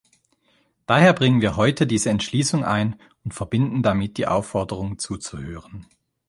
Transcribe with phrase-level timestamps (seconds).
[0.87, 5.85] Daher bringen wir heute diese Entschließung ein und verbinden damit die Aufforderung zuzuhören.